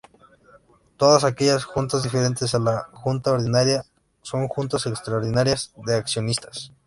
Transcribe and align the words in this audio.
Todas 0.97 1.23
aquellas 1.23 1.63
Juntas 1.63 2.01
diferentes 2.01 2.55
a 2.55 2.59
la 2.59 2.89
Junta 2.91 3.33
Ordinaria 3.33 3.85
son 4.23 4.47
Juntas 4.47 4.87
Extraordinarias 4.87 5.73
de 5.75 5.93
Accionistas. 5.93 6.71